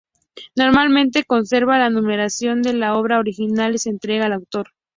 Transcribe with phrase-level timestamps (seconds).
[0.55, 4.69] Normalmente conserva la numeración de la obra original, y se entrega al autor.